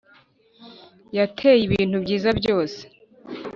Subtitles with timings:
[1.17, 2.81] yateye ibintu byiza byose